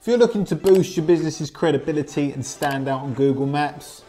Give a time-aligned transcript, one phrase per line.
[0.00, 4.02] If you're looking to boost your business's credibility and stand out on Google Maps,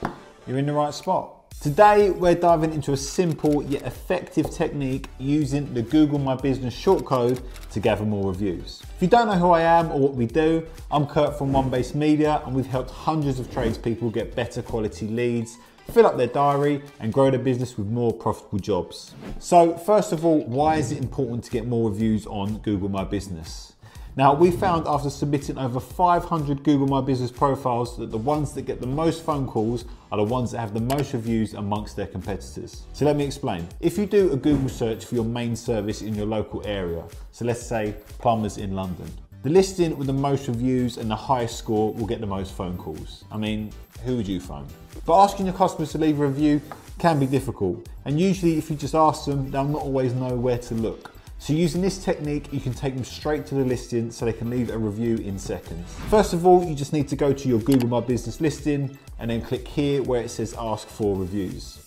[0.48, 1.52] you're in the right spot.
[1.60, 7.42] Today, we're diving into a simple yet effective technique using the Google My Business shortcode
[7.72, 8.82] to gather more reviews.
[8.96, 11.70] If you don't know who I am or what we do, I'm Kurt from One
[11.70, 15.58] Base Media, and we've helped hundreds of tradespeople get better quality leads,
[15.92, 19.14] fill up their diary, and grow their business with more profitable jobs.
[19.40, 23.04] So, first of all, why is it important to get more reviews on Google My
[23.04, 23.74] Business?
[24.18, 28.64] Now, we found after submitting over 500 Google My Business profiles that the ones that
[28.64, 32.08] get the most phone calls are the ones that have the most reviews amongst their
[32.08, 32.84] competitors.
[32.92, 33.70] So let me explain.
[33.80, 37.46] If you do a Google search for your main service in your local area, so
[37.46, 39.10] let's say plumbers in London,
[39.44, 42.78] the listing with the most reviews and the highest score will get the most phone
[42.78, 43.24] calls.
[43.32, 43.72] I mean,
[44.04, 44.68] who would you phone?
[45.06, 46.62] But asking your customers to leave a review
[47.00, 47.88] can be difficult.
[48.04, 51.14] And usually if you just ask them, they'll not always know where to look.
[51.42, 54.52] So using this technique, you can take them straight to the listing so they can
[54.52, 55.92] leave a review in seconds.
[56.08, 59.32] First of all, you just need to go to your Google My Business listing and
[59.32, 61.80] then click here where it says ask for reviews.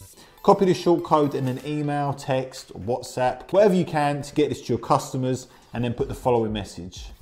[0.42, 4.60] Copy the short code in an email, text, WhatsApp, whatever you can to get this
[4.62, 7.12] to your customers and then put the following message.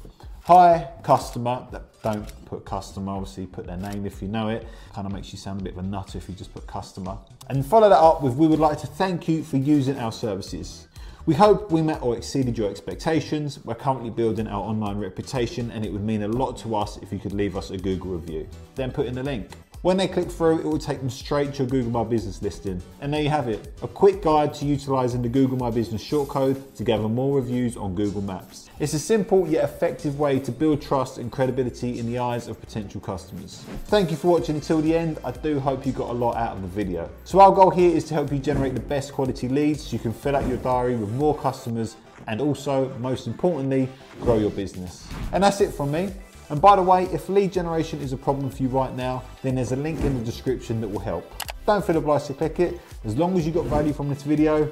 [0.44, 1.66] Hi, customer.
[2.02, 4.66] Don't put customer, obviously put their name if you know it.
[4.94, 7.18] Kind of makes you sound a bit of a nutter if you just put customer.
[7.50, 10.88] And follow that up with we would like to thank you for using our services.
[11.24, 13.64] We hope we met or exceeded your expectations.
[13.64, 17.12] We're currently building our online reputation and it would mean a lot to us if
[17.12, 18.48] you could leave us a Google review.
[18.74, 19.50] Then put in the link.
[19.82, 22.80] When they click through, it will take them straight to your Google My Business listing.
[23.00, 26.76] And there you have it, a quick guide to utilizing the Google My Business shortcode
[26.76, 28.70] to gather more reviews on Google Maps.
[28.78, 32.60] It's a simple yet effective way to build trust and credibility in the eyes of
[32.60, 33.64] potential customers.
[33.86, 35.18] Thank you for watching until the end.
[35.24, 37.10] I do hope you got a lot out of the video.
[37.24, 39.98] So our goal here is to help you generate the best quality leads so you
[39.98, 41.96] can fill out your diary with more customers
[42.28, 43.88] and also, most importantly,
[44.20, 45.08] grow your business.
[45.32, 46.12] And that's it from me.
[46.50, 49.54] And by the way, if lead generation is a problem for you right now, then
[49.54, 51.30] there's a link in the description that will help.
[51.66, 52.80] Don't feel obliged to click it.
[53.04, 54.70] As long as you got value from this video,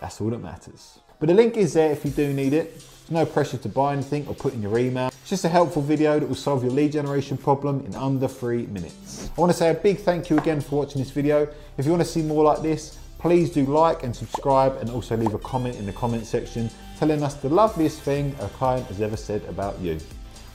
[0.00, 1.00] that's all that matters.
[1.18, 2.72] But the link is there if you do need it.
[2.74, 5.08] There's no pressure to buy anything or put in your email.
[5.08, 8.66] It's just a helpful video that will solve your lead generation problem in under three
[8.66, 9.30] minutes.
[9.36, 11.48] I want to say a big thank you again for watching this video.
[11.76, 15.16] If you want to see more like this, please do like and subscribe and also
[15.16, 19.00] leave a comment in the comment section telling us the loveliest thing a client has
[19.00, 19.98] ever said about you.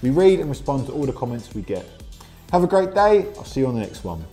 [0.04, 1.86] We read and respond to all the comments we get.
[2.52, 3.26] Have a great day.
[3.38, 4.24] I'll see you on the next one.